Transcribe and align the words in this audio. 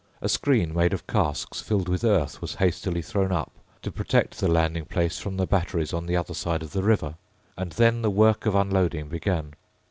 A 0.19 0.27
screen 0.27 0.73
made 0.73 0.93
of 0.93 1.05
casks 1.05 1.61
filled 1.61 1.87
with 1.87 2.03
earth 2.03 2.41
was 2.41 2.55
hastily 2.55 3.03
thrown 3.03 3.31
up 3.31 3.51
to 3.83 3.91
protect 3.91 4.39
the 4.39 4.47
landing 4.47 4.85
place 4.85 5.19
from 5.19 5.37
the 5.37 5.45
batteries 5.45 5.93
on 5.93 6.07
the 6.07 6.17
other 6.17 6.33
side 6.33 6.63
of 6.63 6.71
the 6.71 6.81
river; 6.81 7.17
and 7.55 7.73
then 7.73 8.01
the 8.01 8.09
work 8.09 8.47
of 8.47 8.55
unloading 8.55 9.09
began. 9.09 9.53